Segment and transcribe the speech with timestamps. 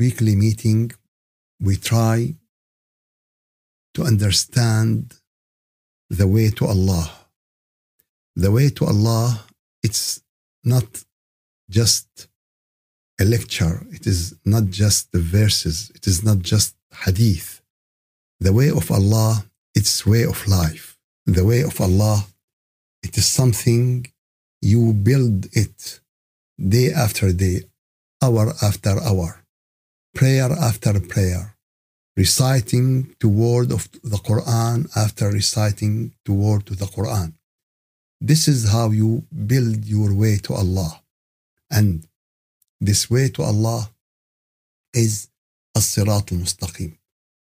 [0.00, 0.90] weekly meeting,
[1.66, 2.16] we try
[3.94, 4.96] to understand
[6.18, 7.08] the way to Allah.
[8.44, 9.44] The way to Allah,
[9.86, 10.22] it's
[10.64, 10.88] not
[11.78, 12.08] just
[13.22, 14.20] a lecture, it is
[14.54, 17.60] not just the verses, it is not just hadith.
[18.46, 20.86] The way of Allah, it's way of life.
[21.26, 22.24] The way of Allah,
[23.02, 24.06] it is something
[24.62, 26.00] you build it
[26.76, 27.58] day after day,
[28.22, 29.39] hour after hour,
[30.14, 31.56] prayer after prayer,
[32.16, 37.32] reciting the word of the Quran after reciting the word of the Quran.
[38.20, 41.02] This is how you build your way to Allah.
[41.70, 42.06] And
[42.80, 43.90] this way to Allah
[44.92, 45.28] is
[45.76, 46.96] as-sirat al-mustaqim.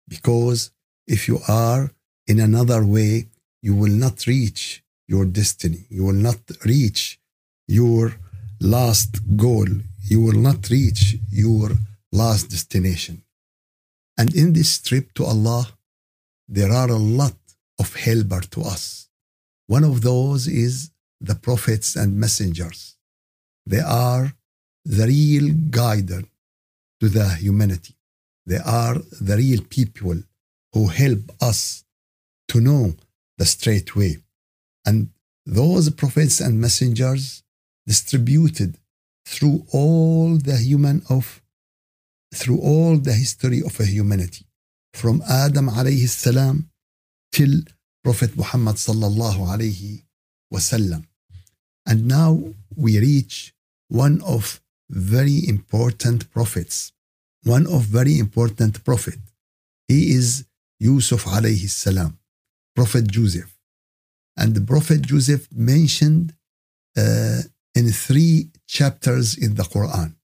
[0.07, 0.71] Because
[1.07, 1.91] if you are
[2.27, 3.27] in another way,
[3.61, 5.85] you will not reach your destiny.
[5.89, 7.19] You will not reach
[7.67, 8.15] your
[8.59, 9.67] last goal.
[10.01, 11.71] You will not reach your
[12.21, 13.15] last destination.
[14.17, 15.65] And in this trip to Allah,
[16.47, 17.37] there are a lot
[17.79, 19.09] of helper to us.
[19.67, 22.79] One of those is the prophets and messengers.
[23.65, 24.33] They are
[24.85, 25.47] the real
[25.79, 26.13] guide
[26.99, 27.95] to the humanity.
[28.45, 28.95] They are
[29.27, 30.17] the real people
[30.73, 31.83] who help us
[32.49, 32.93] to know
[33.39, 34.17] the straight way.
[34.85, 35.09] And
[35.45, 37.43] those prophets and messengers
[37.87, 38.77] distributed
[39.25, 41.41] through all the human of
[42.35, 44.45] through all the history of humanity
[44.93, 46.69] from Adam alayhi salam
[47.31, 47.55] till
[48.03, 50.03] Prophet Muhammad sallallahu alayhi
[50.53, 51.05] wasallam.
[51.85, 52.31] And now
[52.75, 53.53] we reach
[53.89, 56.91] one of very important prophets,
[57.43, 59.19] one of very important prophet.
[59.87, 60.45] He is
[60.79, 62.17] Yusuf alayhi salam,
[62.75, 63.51] Prophet Joseph.
[64.37, 66.33] And the Prophet Joseph mentioned
[66.97, 67.41] uh,
[67.73, 70.15] in three chapters in the Quran.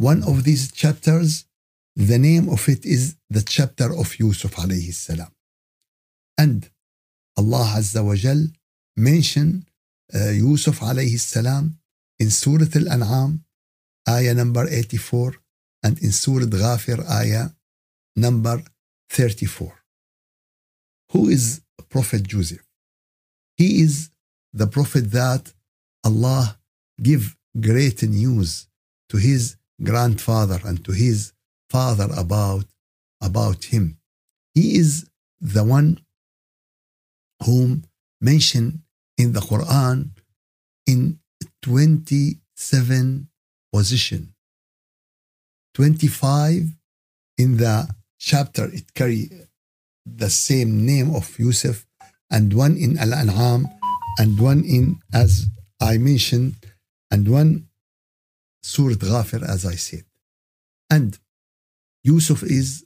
[0.00, 1.44] One of these chapters,
[1.94, 5.30] the name of it is the chapter of Yusuf alayhi salam.
[6.38, 6.70] And
[7.36, 8.42] Allah Azza wa Jal
[8.96, 9.66] mentioned
[10.14, 11.76] uh, Yusuf alayhi salam
[12.18, 13.44] in Surah Al-An'am,
[14.08, 15.34] ayah number 84,
[15.82, 17.50] and in Surah Ghafir, ayah
[18.16, 18.62] number
[19.10, 19.74] 34.
[21.12, 22.66] Who is Prophet Joseph?
[23.58, 24.08] He is
[24.54, 25.52] the prophet that
[26.02, 26.58] Allah
[27.02, 28.66] give great news
[29.10, 31.32] to his grandfather and to his
[31.68, 32.66] father about,
[33.20, 33.98] about him.
[34.54, 35.08] He is
[35.40, 36.00] the one
[37.44, 37.84] whom
[38.20, 38.80] mentioned
[39.16, 40.10] in the Quran
[40.86, 41.18] in
[41.62, 43.28] 27
[43.72, 44.34] position.
[45.74, 46.64] 25
[47.38, 49.30] in the chapter it carry
[50.04, 51.86] the same name of Yusuf
[52.30, 53.66] and one in Al-An'am
[54.18, 55.46] and one in as
[55.80, 56.56] I mentioned
[57.10, 57.69] and one
[58.62, 60.04] Surah Ghafir as I said.
[60.88, 61.18] And
[62.04, 62.84] Yusuf is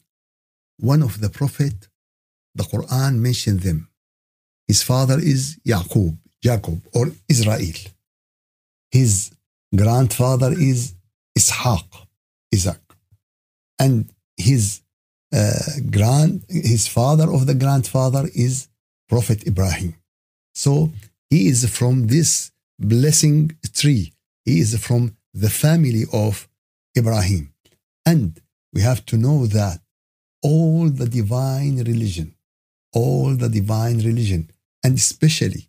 [0.79, 1.89] one of the prophet
[2.55, 3.89] the Quran mentioned them.
[4.69, 7.79] His father is Yaqub, Jacob or Israel.
[8.91, 9.31] His
[9.75, 10.95] grandfather is
[11.39, 11.89] Ishaq,
[12.55, 12.81] Isaac.
[13.79, 14.81] And his
[15.35, 15.59] uh,
[15.91, 18.69] grand, his father of the grandfather is
[19.09, 19.95] Prophet Ibrahim.
[20.55, 20.91] So
[21.29, 24.13] he is from this blessing tree.
[24.45, 26.49] He is from the family of
[26.97, 27.53] Ibrahim.
[28.07, 28.41] And
[28.73, 29.81] we have to know that
[30.43, 32.35] all the divine religion,
[32.93, 34.51] all the divine religion,
[34.85, 35.69] and especially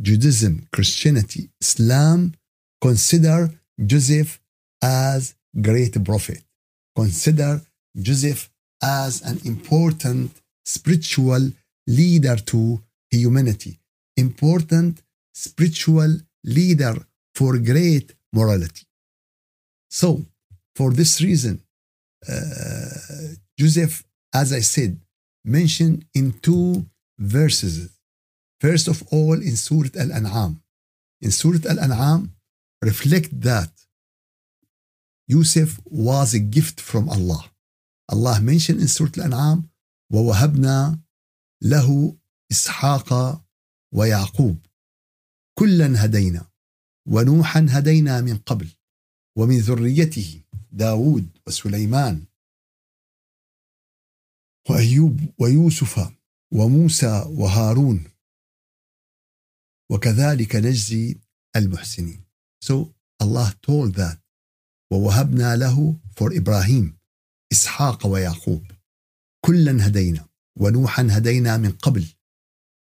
[0.00, 2.34] Judaism, Christianity, Islam,
[2.80, 3.50] consider
[3.84, 4.40] Joseph
[4.82, 6.42] as great prophet.
[6.96, 7.60] Consider
[7.96, 8.50] Joseph
[8.82, 10.30] as an important
[10.64, 11.50] spiritual
[11.86, 13.78] leader to humanity,
[14.16, 15.02] important
[15.34, 16.94] spiritual leader
[17.34, 18.86] for great morality.
[20.00, 20.08] So,
[20.78, 21.54] for this reason,
[22.32, 23.30] uh,
[23.60, 23.94] Joseph,
[24.42, 24.92] as I said,
[25.58, 26.86] mentioned in two
[27.36, 27.76] verses.
[28.64, 30.52] First of all, in Surah Al An'am.
[31.24, 32.20] In Surah Al An'am,
[32.90, 33.70] reflect that
[35.34, 37.42] Yusuf was a gift from Allah.
[38.12, 39.68] Allah mentioned in Surah Al-An'am
[40.12, 40.98] ووهبنا
[41.62, 42.16] له
[42.52, 43.42] إسحاق
[43.92, 44.66] ويعقوب
[45.58, 46.46] كلا هدينا
[47.08, 48.68] ونوحا هدينا من قبل
[49.38, 50.40] ومن ذريته
[50.72, 52.24] داود وسليمان
[54.70, 56.12] وأيوب ويوسف
[56.52, 58.04] وموسى وهارون.
[59.90, 61.16] وكذلك نجزي
[61.56, 62.24] المحسنين.
[62.64, 64.18] So Allah told that.
[64.92, 66.92] ووهبنا له for Ibrahim
[67.52, 68.72] إسحاق ويعقوب.
[69.44, 70.28] كلا هدينا
[70.58, 72.06] ونوحا هدينا من قبل.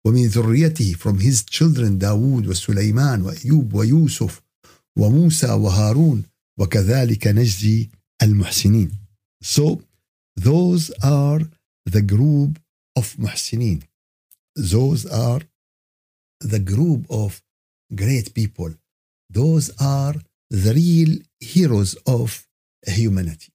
[0.07, 4.43] ومن ذريته from his children داود وسليمان وأيوب ويوسف
[4.99, 6.32] وموسى وهارون.
[6.59, 7.91] وكذلك نجزي
[8.23, 8.91] المحسنين
[9.45, 9.81] so
[10.41, 11.41] those are
[11.91, 12.59] the group
[12.99, 13.81] of محسنين
[14.59, 15.43] those are
[16.45, 17.43] the group of
[17.95, 18.73] great people
[19.31, 20.15] those are
[20.51, 22.47] the real heroes of
[22.87, 23.53] humanity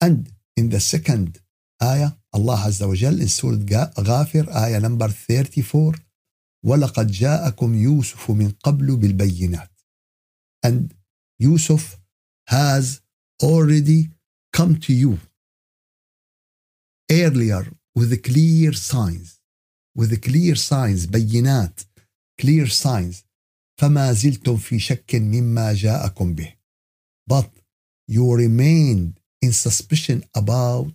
[0.00, 1.40] and in the second
[1.80, 3.56] Allah Azza wa Jal in Surah
[4.08, 5.94] Ghafir ayah number 34
[6.64, 9.70] ولقد جاءكم يوسف من قبل بالبينات
[10.66, 10.94] and
[11.38, 11.97] Yusuf
[12.47, 13.01] has
[13.41, 14.09] already
[14.51, 15.17] come to you
[17.11, 17.65] earlier
[17.95, 19.39] with the clear signs
[19.95, 21.81] with the clear signs بينات
[22.41, 23.23] clear signs
[23.79, 26.53] فما زلتم في شك مما جاءكم به
[27.31, 27.49] but
[28.07, 30.91] you remained in suspicion about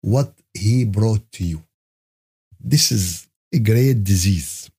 [0.00, 1.62] what he brought to you
[2.60, 4.70] this is a great disease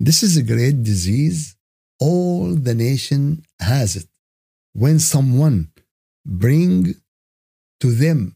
[0.00, 1.56] this is a great disease
[2.00, 4.08] all the nation has it
[4.73, 5.71] when someone
[6.25, 6.95] bring
[7.79, 8.35] to them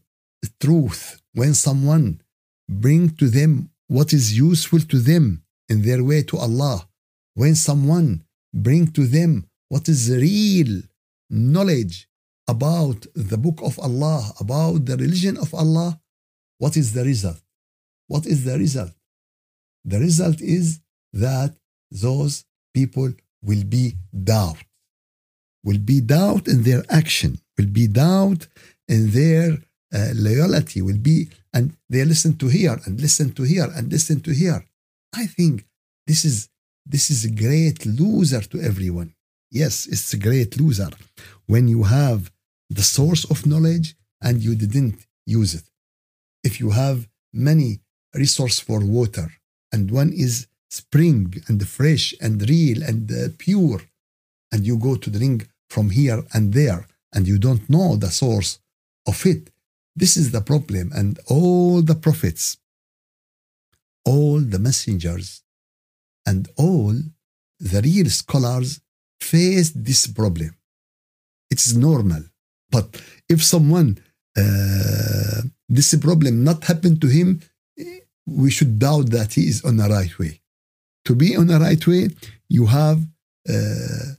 [0.60, 2.20] truth when someone
[2.68, 6.86] bring to them what is useful to them in their way to Allah
[7.34, 10.82] when someone bring to them what is real
[11.30, 12.08] knowledge
[12.46, 15.98] about the book of Allah about the religion of Allah
[16.58, 17.42] what is the result?
[18.06, 18.92] What is the result?
[19.84, 20.80] The result is
[21.12, 21.54] that
[21.90, 23.96] those people will be
[24.32, 24.56] doubt
[25.64, 28.46] will be doubt in their action will be doubt
[28.88, 29.48] in their
[29.96, 34.20] uh, loyalty will be and they listen to here and listen to here and listen
[34.20, 34.60] to here
[35.22, 35.64] i think
[36.06, 36.48] this is
[36.86, 39.14] this is a great loser to everyone.
[39.50, 40.90] Yes it's a great loser
[41.46, 42.30] when you have
[42.70, 45.64] the source of knowledge and you didn't use it.
[46.42, 47.80] If you have many
[48.14, 49.28] resource for water
[49.72, 53.80] and one is spring and fresh and real and uh, pure
[54.52, 56.82] and you go to drink from here and there
[57.14, 58.50] and you don't know the source
[59.12, 59.42] of it
[59.96, 60.90] this is the problem.
[60.92, 62.58] And all the prophets,
[64.04, 65.42] all the messengers,
[66.26, 66.94] and all
[67.60, 68.80] the real scholars
[69.20, 70.56] face this problem.
[71.50, 72.22] It's normal.
[72.70, 73.98] But if someone,
[74.36, 77.40] uh, this problem not happened to him,
[78.26, 80.40] we should doubt that he is on the right way.
[81.04, 82.08] To be on the right way,
[82.48, 82.98] you have
[83.48, 84.14] uh,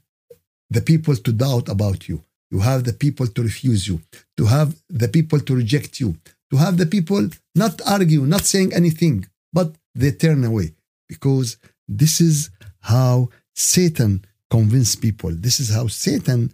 [0.70, 4.00] the people to doubt about you you have the people to refuse you,
[4.36, 6.16] to have the people to reject you,
[6.50, 10.74] to have the people not argue, not saying anything, but they turn away
[11.08, 11.56] because
[11.88, 15.30] this is how Satan convince people.
[15.30, 16.52] This is how Satan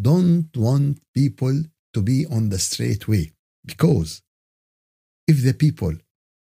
[0.00, 3.32] don't want people to be on the straight way
[3.66, 4.22] because
[5.26, 5.92] if the people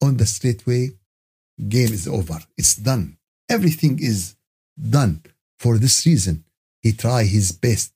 [0.02, 0.90] on the straight way,
[1.68, 2.38] game is over.
[2.56, 3.16] It's done.
[3.48, 4.36] Everything is
[4.78, 5.22] done.
[5.58, 6.44] For this reason,
[6.83, 7.93] he try his best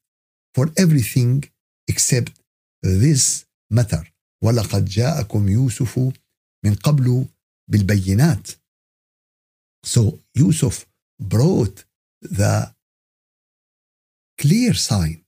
[0.56, 1.44] for everything
[1.88, 2.34] except
[2.81, 4.03] this matter
[4.44, 6.00] ولقد جاءكم يوسف
[6.65, 7.25] من قبل
[7.68, 8.48] بالبينات
[9.86, 10.86] so Yusuf
[11.22, 11.86] brought
[12.22, 12.74] the
[14.38, 15.24] clear sign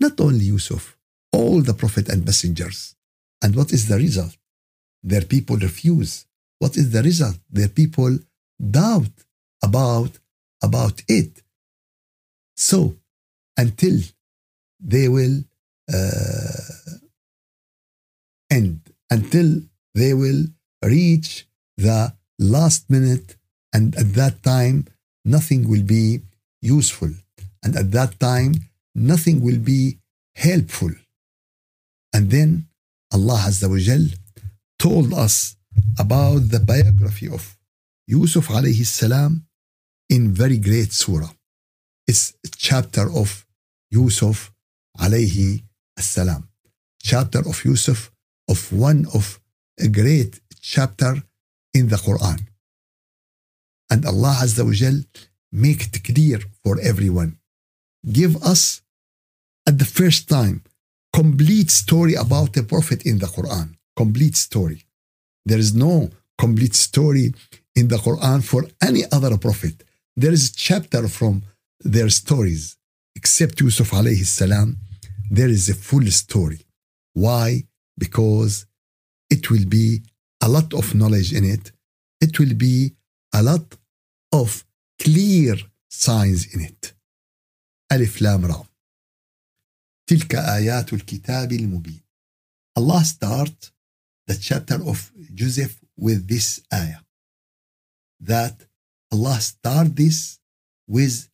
[0.00, 0.96] not only Yusuf
[1.32, 2.94] all the prophet and messengers
[3.42, 4.36] and what is the result
[5.02, 6.26] their people refuse
[6.58, 8.12] what is the result their people
[8.80, 9.16] doubt
[9.62, 10.12] about
[10.62, 11.32] about it
[12.55, 12.95] so
[13.57, 13.99] until
[14.79, 15.43] they will
[15.93, 16.97] uh,
[18.49, 18.79] end
[19.09, 19.61] until
[19.95, 20.45] they will
[20.83, 23.35] reach the last minute
[23.73, 24.85] and at that time
[25.25, 26.21] nothing will be
[26.61, 27.11] useful
[27.63, 28.53] and at that time
[28.95, 29.97] nothing will be
[30.35, 30.91] helpful
[32.13, 32.67] and then
[33.13, 34.05] Allah Azza wa Jal
[34.79, 35.55] told us
[35.99, 37.57] about the biography of
[38.07, 39.45] Yusuf alayhi salam
[40.09, 41.29] in very great surah.
[42.07, 43.45] It's chapter of
[43.89, 44.51] Yusuf
[44.99, 45.63] alayhi
[45.99, 46.47] salam.
[47.03, 48.11] Chapter of Yusuf
[48.47, 49.39] of one of
[49.79, 51.13] a great chapter
[51.73, 52.39] in the Quran.
[53.89, 54.99] And Allah Azza wa Jal
[55.51, 57.37] make it clear for everyone.
[58.19, 58.81] Give us
[59.67, 60.63] at the first time
[61.13, 63.75] complete story about the Prophet in the Quran.
[63.95, 64.85] Complete story.
[65.45, 67.33] There is no complete story
[67.75, 69.83] in the Quran for any other prophet.
[70.15, 71.43] There is chapter from
[71.80, 72.76] their stories
[73.14, 74.76] except Yusuf alayhi salam,
[75.30, 76.60] there is a full story.
[77.14, 77.64] Why?
[77.98, 78.66] Because
[79.30, 80.02] it will be
[80.42, 81.72] a lot of knowledge in it.
[82.20, 82.92] It will be
[83.32, 83.66] a lot
[84.32, 84.64] of
[85.02, 85.56] clear
[85.88, 86.92] signs in it.
[87.92, 88.66] ألف لام را
[90.06, 92.00] تلك آيات الكتاب المبين
[92.78, 93.72] Allah start
[94.26, 97.00] the chapter of Joseph with this ayah
[98.20, 98.66] that
[99.12, 100.38] Allah start this
[100.86, 101.28] with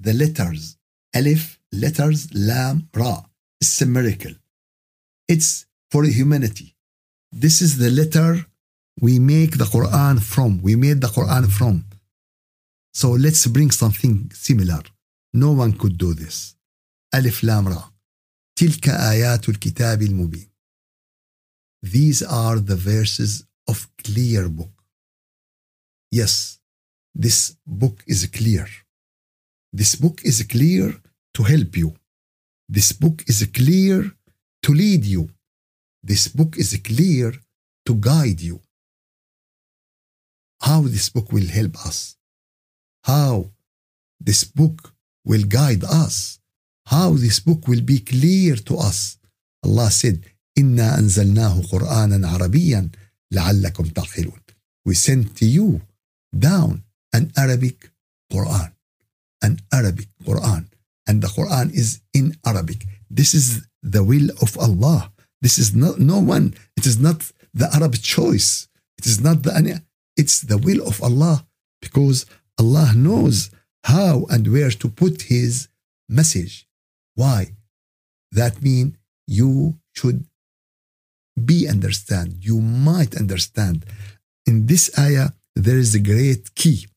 [0.00, 0.76] the letters
[1.18, 3.24] Alif, letters, Lam, Ra.
[3.60, 4.34] It's a miracle.
[5.26, 5.50] It's
[5.90, 6.68] for humanity.
[7.32, 8.30] This is the letter
[9.00, 10.50] we make the Quran from.
[10.66, 11.76] We made the Quran from.
[12.92, 14.82] So let's bring something similar.
[15.32, 16.54] No one could do this.
[17.14, 17.92] ألف لام را.
[18.56, 20.48] تلك آيات الكتاب المبين.
[21.82, 24.72] These are the verses of clear book.
[26.10, 26.58] Yes,
[27.14, 28.66] this book is clear.
[29.72, 30.86] This book is clear
[31.34, 31.94] to help you.
[32.68, 33.98] This book is clear
[34.62, 35.30] to lead you.
[36.02, 37.32] This book is clear
[37.86, 38.60] to guide you.
[40.60, 42.16] How this book will help us.
[43.04, 43.50] How
[44.20, 46.38] this book will guide us.
[46.86, 49.18] How this book will be clear to us.
[49.64, 50.24] Allah said,
[50.58, 52.90] إنا أنزلناه قرآنا عربيا
[53.32, 54.40] لعلكم تعقلون.
[54.88, 55.82] We sent to you
[56.36, 57.90] down an Arabic
[58.32, 58.72] Quran.
[59.41, 60.67] An Arabic Quran.
[61.07, 62.85] And the Quran is in Arabic.
[63.09, 65.11] This is the will of Allah.
[65.41, 66.53] This is not no one.
[66.77, 68.67] It is not the Arab choice.
[68.97, 69.81] It is not the
[70.17, 71.45] it's the will of Allah
[71.81, 72.25] because
[72.59, 73.49] Allah knows
[73.83, 75.67] how and where to put his
[76.07, 76.67] message.
[77.15, 77.55] Why?
[78.31, 80.25] That means you should
[81.43, 82.27] be understand.
[82.41, 83.85] You might understand.
[84.45, 86.87] In this ayah, there is a great key.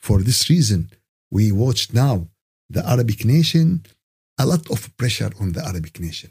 [0.00, 0.90] For this reason,
[1.36, 2.16] we watch now
[2.74, 3.66] the Arabic nation,
[4.42, 6.30] a lot of pressure on the Arabic nation,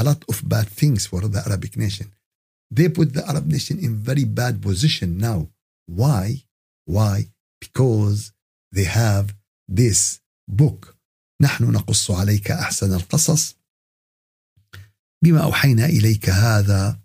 [0.00, 2.08] a lot of bad things for the Arabic nation.
[2.76, 5.48] They put the Arab nation in very bad position now.
[5.86, 6.24] Why?
[6.96, 7.16] Why?
[7.64, 8.32] Because
[8.76, 9.34] they have
[9.68, 10.96] this book.
[11.42, 13.56] نحن نقص عليك أحسن القصص
[15.24, 17.00] بما أوحينا إليك هذا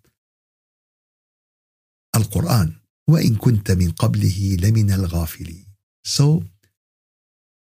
[2.15, 2.73] القرآن
[3.09, 5.65] وإن كنت من قبله لمن الغافلين.
[6.03, 6.43] So,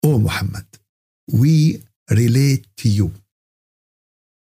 [0.04, 0.66] O Muhammad,
[1.32, 3.12] we relate to you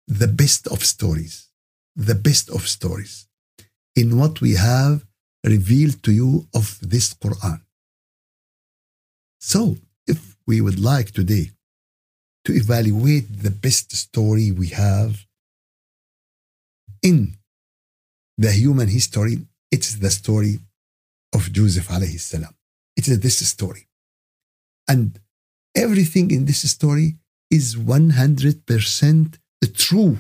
[0.08, 1.50] the best of stories,
[1.96, 3.28] the best of stories
[3.96, 5.06] in what we have
[5.44, 7.62] revealed to you of this Quran.
[9.40, 9.78] So,
[10.08, 11.52] if we would like today
[12.46, 15.26] to evaluate the best story we have
[17.04, 17.36] in
[18.38, 19.40] the human history,
[19.70, 20.60] it's the story
[21.34, 22.56] of Joseph alayhi salam.
[22.96, 23.88] It is this story.
[24.88, 25.20] And
[25.76, 27.18] everything in this story
[27.50, 29.38] is 100%
[29.74, 30.18] true.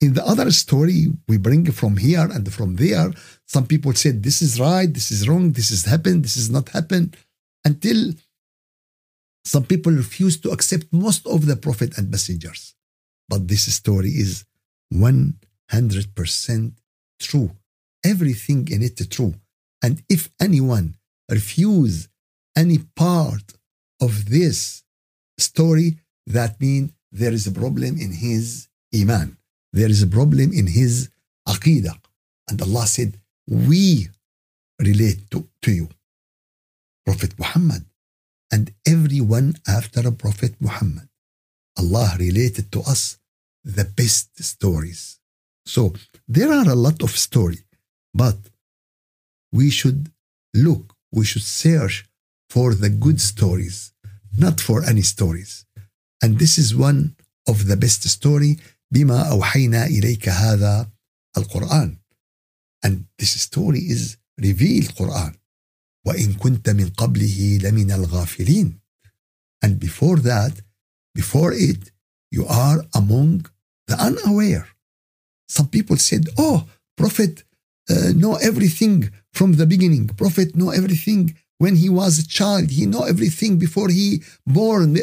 [0.00, 3.10] In the other story, we bring from here and from there.
[3.46, 6.68] Some people said this is right, this is wrong, this has happened, this has not
[6.70, 7.16] happened,
[7.64, 8.12] until
[9.44, 12.74] some people refuse to accept most of the prophet and messengers.
[13.28, 14.44] But this story is
[14.92, 16.72] 100%
[17.20, 17.50] true.
[18.04, 19.34] Everything in it true.
[19.82, 20.96] And if anyone
[21.30, 22.08] refuse
[22.56, 23.54] any part
[24.06, 24.58] of this
[25.38, 25.88] story,
[26.36, 28.68] that means there is a problem in his
[29.00, 29.36] iman.
[29.72, 31.10] There is a problem in his
[31.48, 31.98] aqidah.
[32.48, 33.10] And Allah said,
[33.48, 34.08] we
[34.78, 35.88] relate to, to you.
[37.06, 37.84] Prophet Muhammad
[38.50, 41.08] and everyone after Prophet Muhammad.
[41.76, 43.18] Allah related to us
[43.76, 45.18] the best stories.
[45.66, 45.94] So
[46.28, 47.60] there are a lot of story,
[48.12, 48.36] but
[49.52, 50.10] we should
[50.54, 52.06] look, we should search
[52.50, 53.92] for the good stories,
[54.37, 55.65] not for any stories.
[56.21, 57.15] And this is one
[57.47, 58.57] of the best story
[58.91, 60.89] بما أوحينا إليك هذا
[61.37, 61.97] القرآن.
[62.85, 65.35] And this story is revealed Quran.
[66.07, 68.79] وإن كنت من قبله لمن الغافلين.
[69.61, 70.61] And before that,
[71.13, 71.91] before it,
[72.31, 73.45] you are among
[73.87, 74.67] the unaware.
[75.49, 77.43] Some people said, oh, Prophet
[77.89, 80.07] uh, know everything from the beginning.
[80.07, 82.70] Prophet know everything when he was a child.
[82.70, 84.98] He know everything before he born.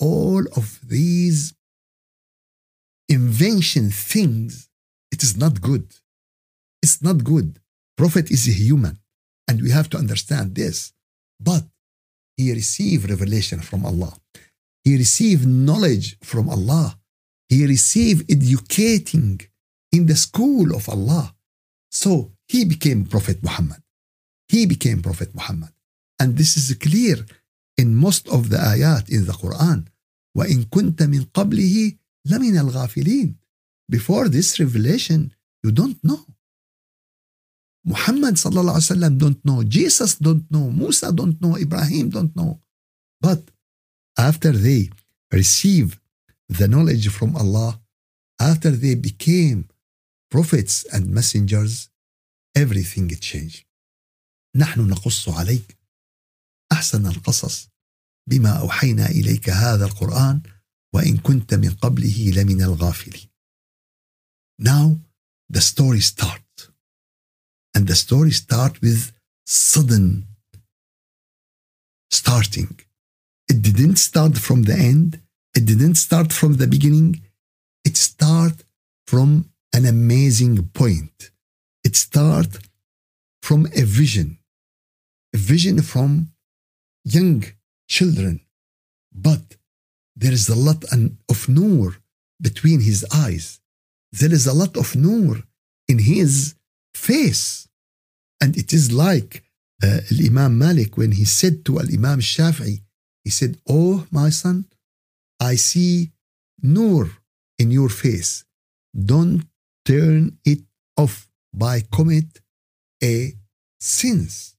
[0.00, 1.54] All of these
[3.08, 4.68] invention things,
[5.10, 5.86] it is not good.
[6.82, 7.58] It's not good.
[7.96, 9.00] Prophet is a human,
[9.48, 10.92] and we have to understand this.
[11.40, 11.64] But
[12.36, 14.14] he received revelation from Allah.
[14.84, 16.96] He received knowledge from Allah.
[17.48, 19.40] He received educating
[19.90, 21.34] in the school of Allah.
[21.90, 23.82] So he became Prophet Muhammad.
[24.48, 25.72] He became Prophet Muhammad.
[26.19, 27.25] And this is clear
[27.77, 29.85] in most of the ayat in the Quran.
[30.37, 33.35] وإن كنت من قبله لمن الغافلين.
[33.89, 35.31] Before this revelation,
[35.63, 36.25] you don't know.
[37.85, 39.63] Muhammad sallallahu alaihi wasallam don't know.
[39.63, 40.71] Jesus don't know.
[40.71, 41.57] Musa don't know.
[41.57, 42.61] Ibrahim don't know.
[43.19, 43.41] But
[44.17, 44.89] after they
[45.31, 45.99] receive
[46.47, 47.81] the knowledge from Allah,
[48.39, 49.67] after they became
[50.31, 51.89] prophets and messengers,
[52.55, 53.65] everything changed.
[54.55, 55.76] نحن نقص عليك
[56.78, 57.68] أحسن القصص
[58.30, 60.42] بما أوحينا إليك هذا القرآن
[60.94, 63.28] وإن كنت من قبله لمن الغافلين
[64.62, 64.86] Now
[65.54, 66.70] the story starts
[67.74, 69.12] and the story starts with
[69.46, 70.06] sudden
[72.20, 72.72] starting
[73.50, 75.10] it didn't start from the end
[75.58, 77.10] it didn't start from the beginning
[77.88, 78.62] it started
[79.10, 79.30] from
[79.76, 81.18] an amazing point
[81.86, 82.64] it started
[83.46, 84.28] from a vision
[85.36, 86.10] a vision from
[87.14, 87.44] young
[87.88, 88.40] children
[89.12, 89.44] but
[90.16, 90.84] there is a lot
[91.32, 91.96] of noor
[92.40, 93.60] between his eyes.
[94.12, 95.36] There is a lot of noor
[95.86, 96.54] in his
[96.94, 97.68] face.
[98.40, 99.44] And it is like
[99.82, 102.82] uh, Imam Malik when he said to Imam Shafi'i
[103.24, 104.64] he said oh my son
[105.40, 106.12] I see
[106.62, 107.10] noor
[107.58, 108.44] in your face.
[109.12, 109.42] Don't
[109.84, 110.62] turn it
[110.96, 112.40] off by commit
[113.02, 113.32] a
[113.80, 114.56] sins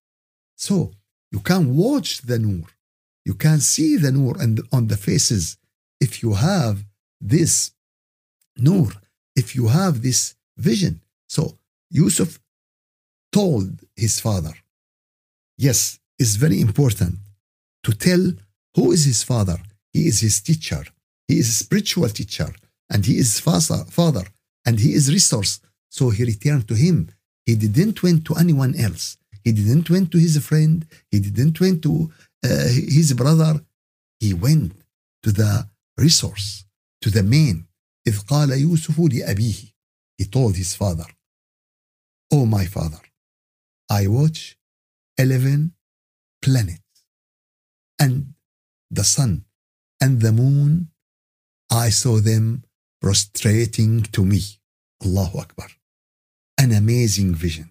[0.55, 0.91] so
[1.31, 2.67] you can watch the nur.
[3.29, 5.43] you can see the nur and on the faces
[6.05, 6.75] if you have
[7.33, 7.53] this
[8.67, 8.91] nur,
[9.41, 10.19] if you have this
[10.69, 10.95] vision.
[11.35, 11.43] So
[11.99, 12.31] Yusuf
[13.37, 13.71] told
[14.03, 14.55] his father
[15.65, 15.79] yes
[16.21, 17.15] it's very important
[17.85, 18.23] to tell
[18.75, 19.59] who is his father.
[19.95, 20.83] He is his teacher.
[21.29, 22.51] He is a spiritual teacher
[22.91, 24.25] and he is father father
[24.65, 25.53] and he is resource.
[25.97, 26.97] So he returned to him.
[27.47, 29.05] He didn't went to anyone else
[29.44, 32.10] he didn't went to his friend he didn't went to
[32.44, 32.68] uh,
[32.98, 33.60] his brother
[34.20, 34.72] he went
[35.22, 35.68] to the
[35.98, 36.64] resource
[37.00, 37.66] to the main
[38.06, 39.74] إذ قال يوسف لأبيه
[40.18, 41.06] he told his father
[42.32, 43.00] oh my father
[43.90, 44.56] I watch
[45.18, 45.72] 11
[46.42, 47.06] planets
[47.98, 48.34] and
[48.90, 49.44] the sun
[50.00, 50.88] and the moon
[51.70, 52.64] I saw them
[53.00, 54.40] prostrating to me
[55.04, 55.68] Allahu Akbar
[56.58, 57.70] an amazing vision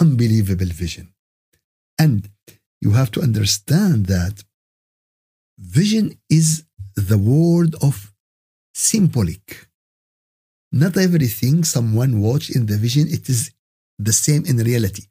[0.00, 1.12] unbelievable vision.
[1.98, 2.28] And
[2.80, 4.42] you have to understand that
[5.58, 6.64] vision is
[6.96, 8.12] the word of
[8.74, 9.68] symbolic.
[10.72, 13.52] Not everything someone watch in the vision it is
[13.98, 15.04] the same in reality.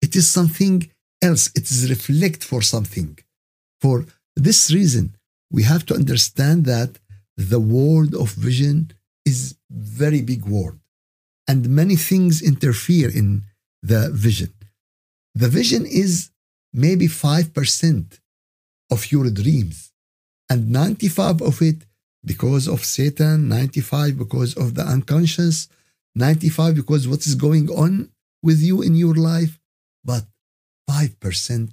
[0.00, 0.90] It is something
[1.22, 1.50] else.
[1.54, 3.18] It is reflect for something.
[3.82, 5.16] For this reason
[5.50, 6.98] we have to understand that
[7.36, 8.92] the word of vision
[9.26, 10.78] is very big word
[11.48, 13.42] and many things interfere in
[13.82, 14.52] the vision.
[15.34, 16.30] The vision is
[16.72, 18.20] maybe 5%
[18.90, 19.92] of your dreams
[20.48, 21.76] and 95 of it
[22.24, 25.68] because of satan 95 because of the unconscious
[26.14, 28.10] 95 because what is going on
[28.42, 29.58] with you in your life
[30.04, 30.24] but
[30.90, 31.70] 5%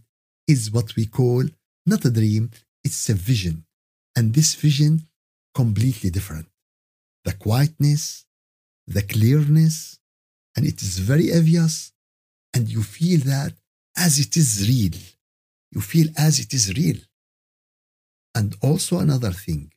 [0.47, 1.43] is what we call
[1.85, 2.51] not a dream
[2.87, 3.65] it's a vision.
[4.15, 4.93] And this vision
[5.53, 6.47] completely different.
[7.25, 8.03] The quietness
[8.95, 9.99] the clearness
[10.55, 11.73] and it is very obvious
[12.53, 13.53] and you feel that
[13.97, 14.99] as it is real.
[15.71, 16.97] You feel as it is real.
[18.36, 19.71] And also another thing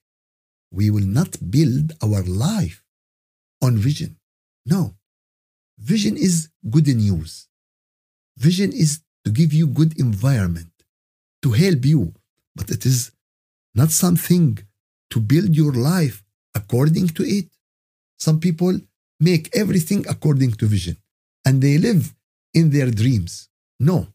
[0.73, 2.85] we will not build our life
[3.61, 4.17] on vision.
[4.67, 4.95] No.
[5.79, 7.49] Vision is good news.
[8.37, 10.73] Vision is to give you good environment
[11.43, 12.15] to help you.
[12.55, 13.11] But it is
[13.75, 14.59] not something
[15.11, 16.23] to build your life
[16.55, 17.49] according to it.
[18.19, 18.79] Some people
[19.19, 20.97] make everything according to vision
[21.45, 22.15] and they live
[22.55, 23.49] in their dreams.
[23.79, 24.07] No.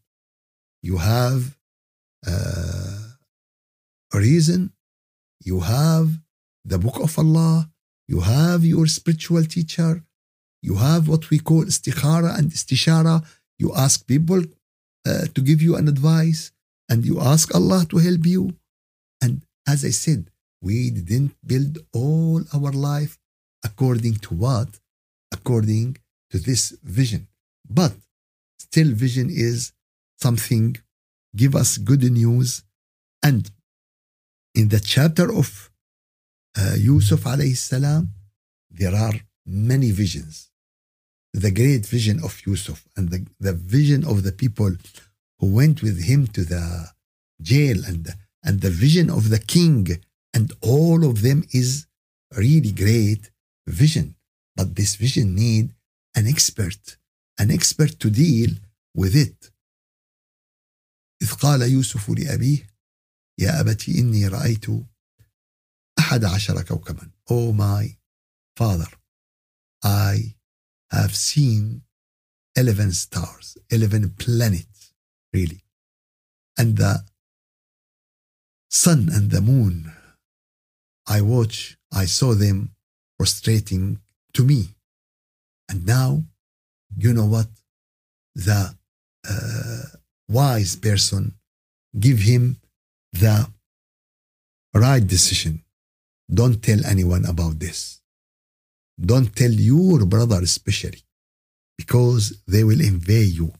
[0.82, 1.58] You have
[2.28, 3.00] uh,
[4.14, 4.72] a reason.
[5.44, 6.08] You have
[6.64, 7.70] the book of Allah.
[8.08, 10.04] You have your spiritual teacher.
[10.62, 13.26] You have what we call istikhara and istishara.
[13.58, 14.42] You ask people
[15.08, 16.52] uh, to give you an advice
[16.90, 18.56] and you ask Allah to help you.
[19.22, 20.30] And as I said
[20.66, 23.20] we didn't build all our life
[23.64, 24.70] according to what?
[25.32, 25.98] According
[26.32, 27.28] to this vision.
[27.70, 27.94] But
[28.60, 29.72] still vision is
[30.18, 30.76] something
[31.36, 32.64] give us good news.
[33.24, 33.50] And
[34.54, 35.70] in the chapter of
[36.58, 38.12] uh, Yusuf alayhi salam
[38.70, 39.14] there are
[39.46, 40.50] many visions.
[41.34, 44.72] The great vision of Yusuf and the, the vision of the people
[45.40, 46.88] who went with him to the
[47.42, 48.08] jail and
[48.44, 49.88] and the vision of the king
[50.34, 51.88] and all of them is
[52.38, 53.32] really great
[53.68, 54.16] vision.
[54.56, 55.74] But this vision need
[56.16, 56.98] an expert
[57.41, 58.51] an expert to deal
[58.95, 59.53] with it
[61.23, 62.67] إذ قال يوسف لأبيه
[63.39, 64.67] يا أبت إني رأيت
[65.99, 67.97] أحد عشر كوكبا Oh my
[68.59, 68.91] father
[69.85, 70.35] I
[70.93, 71.83] have seen
[72.57, 74.93] 11 stars 11 planets
[75.33, 75.65] really
[76.59, 77.05] and the
[78.71, 79.93] sun and the moon
[81.07, 82.75] I watch I saw them
[83.19, 84.01] prostrating
[84.35, 84.77] to me
[85.69, 86.25] and now
[86.97, 87.49] you know what
[88.35, 88.75] the
[89.29, 89.83] uh,
[90.29, 91.23] wise person
[91.99, 92.57] give him
[93.13, 93.37] the
[94.75, 95.63] right decision
[96.33, 98.01] don't tell anyone about this.
[99.11, 101.03] Don't tell your brother especially
[101.77, 103.53] because they will invade you,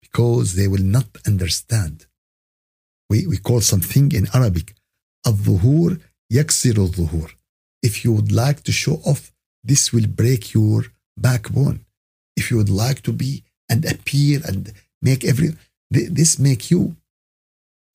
[0.00, 2.06] because they will not understand.
[3.10, 4.74] We, we call something in Arabic
[5.26, 5.98] الظهور
[6.32, 7.34] يكسر الظهور.
[7.82, 9.32] If you would like to show off,
[9.64, 10.86] this will break your
[11.18, 11.84] backbone.
[12.36, 15.50] If you would like to be and appear and make every
[15.90, 16.96] this make you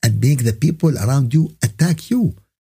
[0.04, 2.36] and make the people around you attack you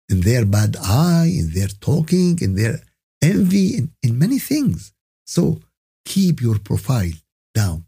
[0.09, 2.75] in their bad eye, in their talking, in their
[3.21, 4.93] envy, in, in many things.
[5.25, 5.61] So
[6.05, 7.15] keep your profile
[7.53, 7.85] down.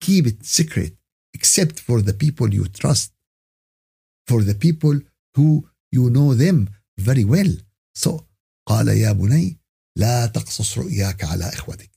[0.00, 0.92] Keep it secret,
[1.34, 3.12] except for the people you trust,
[4.28, 5.00] for the people
[5.34, 5.48] who
[5.90, 7.52] you know them very well.
[7.94, 8.26] So
[8.68, 9.58] قال يا بني
[9.96, 11.89] لا تقصص رؤياك على إخوتك.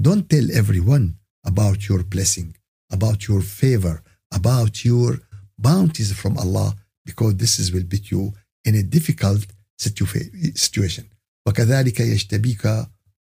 [0.00, 2.54] Don't tell everyone about your blessing,
[2.92, 5.18] about your favor, about your
[5.58, 8.32] bounties from Allah, because this is will put you
[8.64, 11.08] in a difficult situation.
[11.48, 12.66] وكذلك يجتبيك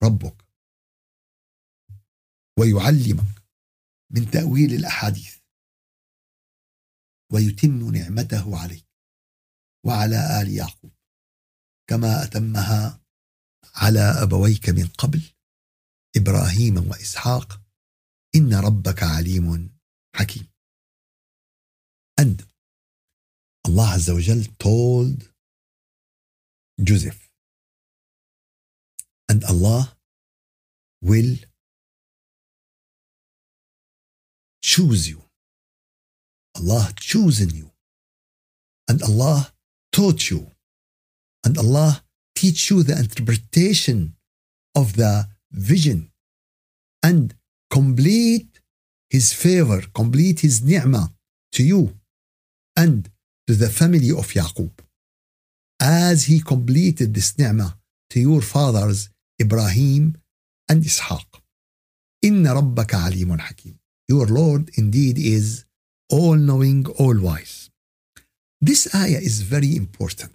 [0.02, 0.44] ربك
[2.58, 3.44] ويعلمك
[4.10, 5.37] من تأويل الأحاديث
[7.32, 8.87] ويتم نعمته عليك
[9.87, 10.92] وعلى آل يعقوب
[11.87, 13.00] كما أتمها
[13.74, 15.34] على أبويك من قبل
[16.16, 17.61] إبراهيم وإسحاق
[18.37, 19.70] إن ربك عليم
[20.16, 20.48] حكيم
[22.16, 22.44] And
[23.66, 25.29] Allah wa Jal told
[26.81, 27.29] Joseph,
[29.29, 29.96] and Allah
[31.03, 31.37] will
[34.62, 35.22] choose you.
[36.57, 37.70] Allah chosen you.
[38.88, 39.53] And Allah
[39.92, 40.50] taught you.
[41.44, 44.14] And Allah teach you the interpretation
[44.74, 46.11] of the vision
[47.03, 47.35] and
[47.71, 48.61] complete
[49.11, 51.12] his favor, complete his ni'mah
[51.53, 51.95] to you
[52.77, 53.11] and
[53.47, 54.73] to the family of Yaqub.
[55.81, 57.77] As he completed this ni'mah
[58.11, 60.17] to your fathers Ibrahim
[60.69, 61.27] and Ishaq.
[62.23, 63.79] Inna rabbaka alimun hakim.
[64.09, 65.64] Your Lord indeed is
[66.11, 67.71] all knowing, all wise.
[68.61, 70.33] This ayah is very important.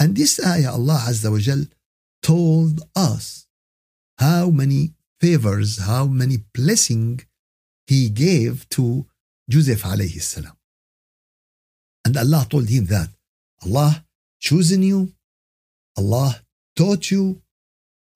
[0.00, 1.64] And this ayah, Allah Azza wa Jal
[2.22, 3.43] told us
[4.18, 7.20] how many favors, how many blessing
[7.86, 9.06] He gave to
[9.48, 10.56] Joseph alayhi salam.
[12.04, 13.08] And Allah told him that
[13.62, 14.04] Allah
[14.40, 15.12] chosen you,
[15.96, 16.40] Allah
[16.76, 17.42] taught you,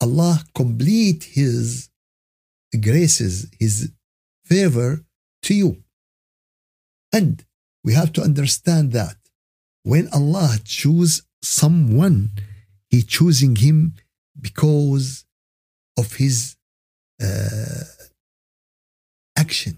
[0.01, 1.89] Allah complete His
[2.81, 3.93] graces, His
[4.45, 5.05] favor
[5.43, 5.83] to you.
[7.13, 7.45] And
[7.85, 9.17] we have to understand that
[9.83, 12.33] when Allah choose someone,
[12.91, 13.95] He choosing him
[14.41, 15.25] because
[16.01, 16.57] of his
[17.23, 17.85] uh,
[19.37, 19.75] action,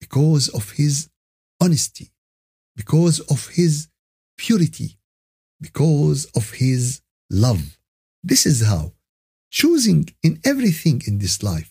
[0.00, 0.94] because of his
[1.60, 2.06] honesty,
[2.80, 3.88] because of his
[4.38, 4.90] purity,
[5.60, 7.00] because of his
[7.44, 7.62] love.
[8.22, 8.84] This is how
[9.50, 11.70] choosing in everything in this life.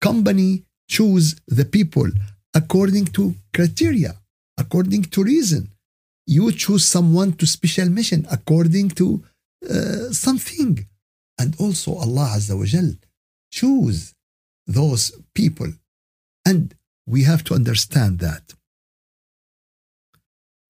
[0.00, 2.08] Company choose the people
[2.54, 4.12] according to criteria,
[4.62, 5.62] according to reason.
[6.26, 9.06] You choose someone to special mission according to
[9.68, 10.72] uh, something.
[11.38, 12.92] And also Allah Azza wa Jal
[13.50, 14.14] choose
[14.66, 15.72] those people.
[16.44, 16.74] And
[17.06, 18.54] we have to understand that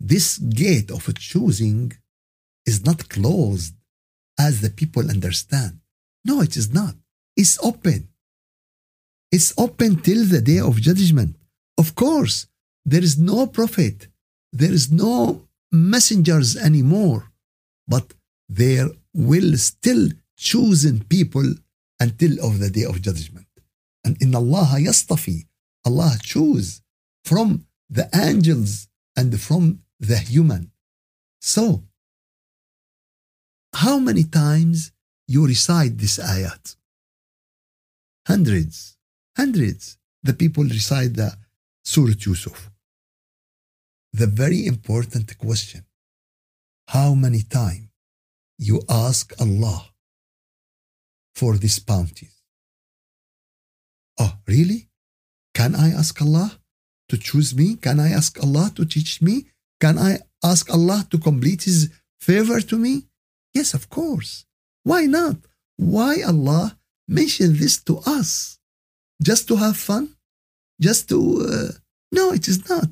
[0.00, 1.92] this gate of choosing
[2.66, 3.74] is not closed
[4.38, 5.80] as the people understand.
[6.24, 6.94] No, it is not.
[7.36, 8.08] It's open.
[9.30, 11.36] It's open till the day of judgment.
[11.78, 12.46] Of course,
[12.84, 14.08] there is no prophet,
[14.52, 17.30] there is no messengers anymore,
[17.88, 18.12] but
[18.48, 20.08] there will still
[20.42, 21.48] chosen people
[22.00, 23.46] until of the day of judgment.
[24.04, 25.38] And in Allah yastafi,
[25.86, 26.82] Allah choose
[27.24, 27.48] from
[27.88, 29.64] the angels and from
[30.00, 30.72] the human.
[31.40, 31.84] So,
[33.74, 34.90] how many times
[35.28, 36.64] you recite this ayat?
[38.26, 38.96] Hundreds,
[39.36, 39.98] hundreds.
[40.24, 41.30] The people recite the
[41.84, 42.70] Surah Yusuf.
[44.12, 45.84] The very important question
[46.88, 47.88] how many times
[48.58, 49.91] you ask Allah
[51.42, 52.36] for these bounties?
[54.22, 54.80] Oh, really?
[55.58, 56.48] Can I ask Allah
[57.08, 57.68] to choose me?
[57.86, 59.34] Can I ask Allah to teach me?
[59.84, 60.12] Can I
[60.52, 61.80] ask Allah to complete His
[62.28, 62.92] favor to me?
[63.58, 64.32] Yes, of course.
[64.90, 65.36] Why not?
[65.94, 66.64] Why Allah
[67.20, 68.30] mentioned this to us?
[69.28, 70.04] Just to have fun?
[70.86, 71.18] Just to.
[71.52, 71.72] Uh,
[72.18, 72.88] no, it is not.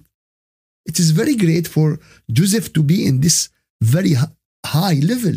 [0.91, 1.89] It is very great for
[2.39, 3.39] Joseph to be in this
[3.97, 4.15] very
[4.75, 5.37] high level.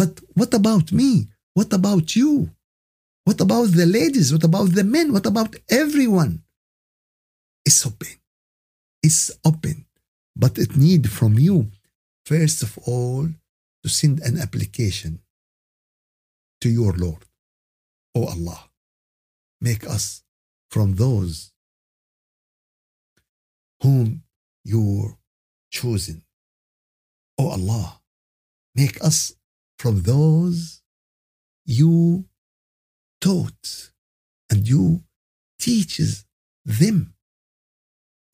[0.00, 1.10] But what about me?
[1.54, 2.50] What about you?
[3.24, 4.32] What about the ladies?
[4.32, 5.12] What about the men?
[5.12, 6.42] What about everyone?
[7.64, 8.14] It's open.
[9.02, 9.86] It's open.
[10.34, 11.70] But it need from you,
[12.24, 13.28] first of all,
[13.82, 15.20] to send an application
[16.60, 17.24] to your Lord.
[18.14, 18.70] O Allah,
[19.60, 20.22] make us
[20.70, 21.52] from those
[23.82, 24.22] whom
[24.64, 25.18] you're
[25.70, 26.22] chosen.
[27.38, 28.00] O Allah,
[28.74, 29.34] make us
[29.78, 30.82] from those
[31.67, 32.25] you
[33.21, 33.91] taught
[34.49, 35.03] and you
[35.59, 36.25] teaches
[36.65, 37.13] them.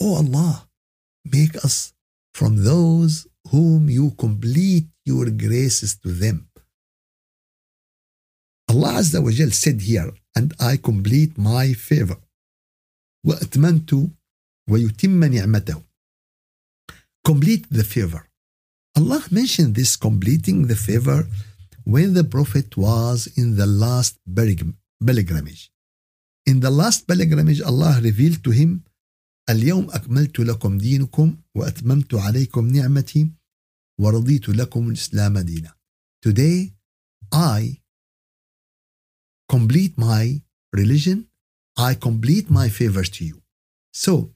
[0.02, 0.68] O Allah,
[1.26, 1.94] make us
[2.34, 6.48] from those whom you complete your graces to them.
[8.70, 12.18] Allah Azza wa Jal said here, and I complete my favor.
[13.26, 14.12] وأتممت
[14.70, 15.84] ويتم نعمته.
[17.26, 18.30] Complete the favor.
[18.96, 21.28] Allah mentioned this completing the favor
[21.84, 24.20] when the Prophet was in the last
[25.08, 25.72] pilgrimage.
[26.46, 28.84] In the last pilgrimage, Allah revealed to him
[29.50, 33.32] اليوم أكملت لكم دينكم وأتممت عليكم نعمتي
[34.00, 35.74] ورضيت لكم الإسلام دينا.
[36.28, 36.74] Today,
[37.34, 37.82] I
[39.52, 40.42] complete my
[40.74, 41.28] religion,
[41.78, 43.42] I complete my favors to you.
[43.94, 44.34] So,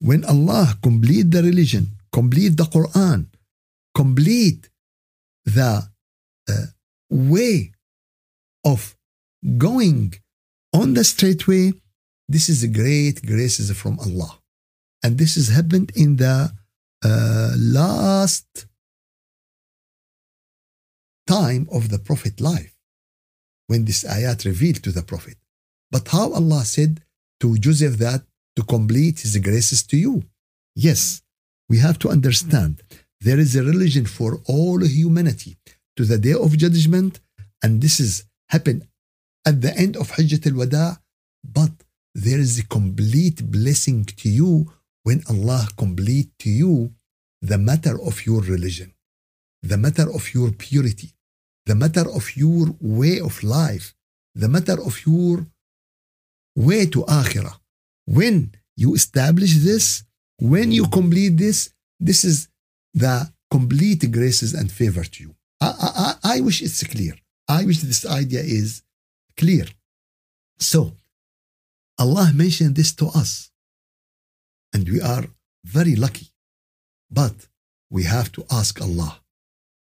[0.00, 3.26] when Allah complete the religion, complete the Quran,
[3.94, 4.70] complete
[5.44, 5.72] the
[6.48, 6.66] uh,
[7.09, 7.71] way
[8.65, 8.95] of
[9.57, 10.13] going
[10.73, 11.73] on the straight way,
[12.27, 14.39] this is a great graces from Allah.
[15.03, 16.51] And this has happened in the
[17.03, 18.67] uh, last
[21.27, 22.75] time of the Prophet life
[23.67, 25.37] when this ayat revealed to the Prophet.
[25.91, 27.01] But how Allah said
[27.39, 28.23] to Joseph that
[28.55, 30.23] to complete his graces to you.
[30.75, 31.21] Yes,
[31.69, 32.81] we have to understand
[33.21, 35.57] there is a religion for all humanity
[35.99, 37.19] to the day of judgment,
[37.61, 38.87] and this is happened
[39.45, 40.97] at the end of Hajjat al-Wada,
[41.43, 41.73] but
[42.15, 44.71] there is a complete blessing to you
[45.03, 46.93] when Allah complete to you
[47.41, 48.93] the matter of your religion,
[49.61, 51.09] the matter of your purity,
[51.65, 53.93] the matter of your way of life,
[54.35, 55.45] the matter of your
[56.55, 57.57] way to akhirah.
[58.05, 60.03] When you establish this,
[60.39, 62.47] when you complete this, this is
[62.93, 65.35] the complete graces and favor to you.
[65.61, 67.15] I, I, I wish it's clear.
[67.47, 68.83] I wish this idea is
[69.37, 69.65] clear.
[70.59, 70.93] So,
[71.97, 73.51] Allah mentioned this to us.
[74.73, 75.25] And we are
[75.65, 76.27] very lucky.
[77.11, 77.47] But
[77.89, 79.21] we have to ask Allah,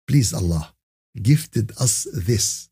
[0.08, 0.74] please, Allah,
[1.22, 2.70] gifted us this.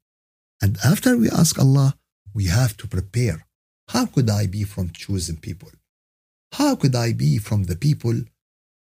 [0.61, 1.97] And after we ask Allah,
[2.33, 3.45] we have to prepare.
[3.89, 5.71] How could I be from chosen people?
[6.53, 8.15] How could I be from the people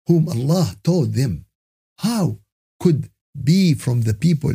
[0.07, 1.45] whom Allah told them?
[1.99, 2.37] How
[2.79, 3.09] could
[3.50, 4.54] be from the people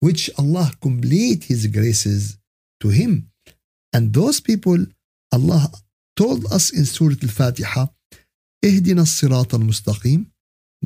[0.00, 2.38] which Allah complete His graces
[2.80, 3.30] to him?
[3.92, 4.78] And those people,
[5.32, 5.70] Allah
[6.16, 7.88] told us in Surah Al-Fatiha,
[8.64, 10.26] اهدنا الصراط المستقيم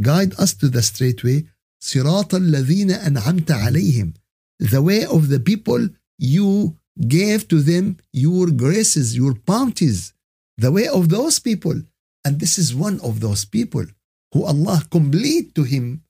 [0.00, 1.44] guide us to the straight way
[1.80, 4.12] صراط الذين أنعمت عليهم
[4.60, 5.88] the way of the people
[6.18, 6.76] you
[7.08, 10.12] gave to them your graces, your bounties,
[10.58, 11.76] the way of those people.
[12.24, 13.86] And this is one of those people
[14.32, 16.02] who Allah complete to him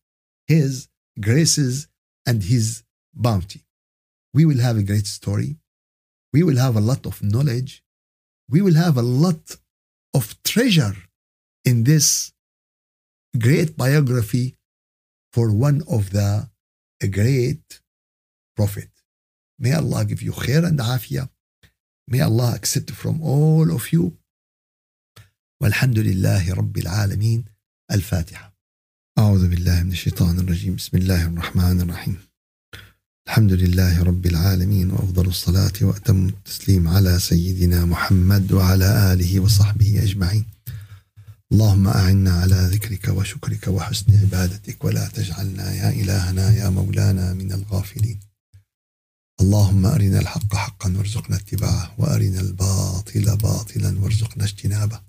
[0.46, 0.88] his
[1.20, 1.88] graces
[2.26, 2.82] and his
[3.14, 3.62] bounty.
[4.32, 5.56] We will have a great story.
[6.32, 7.82] We will have a lot of knowledge.
[8.48, 9.56] We will have a lot
[10.14, 10.96] of treasure
[11.64, 12.32] in this
[13.38, 14.56] great biography
[15.32, 16.48] for one of the
[17.18, 17.80] great
[18.56, 18.90] prophet.
[19.58, 21.28] May Allah give you khair and afiyah.
[22.08, 24.16] May Allah accept from all of you.
[25.62, 27.44] والحمد لله رب العالمين
[27.90, 28.53] الفاتحة
[29.17, 30.75] أعوذ بالله من الشيطان الرجيم.
[30.75, 32.17] بسم الله الرحمن الرحيم.
[33.27, 40.45] الحمد لله رب العالمين وأفضل الصلاة وأتم التسليم على سيدنا محمد وعلى آله وصحبه أجمعين.
[41.51, 48.19] اللهم أعنا على ذكرك وشكرك وحسن عبادتك ولا تجعلنا يا إلهنا يا مولانا من الغافلين.
[49.41, 54.99] اللهم أرنا الحق حقا وارزقنا اتباعه وأرنا الباطل باطلا وارزقنا اجتنابه.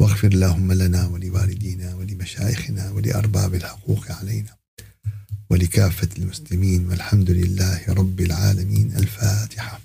[0.00, 4.56] واغفر اللهم لنا ولوالدينا ولمشايخنا ولأرباب الحقوق علينا
[5.50, 8.96] ولكافة المسلمين والحمد لله رب العالمين.
[8.96, 9.80] الفاتح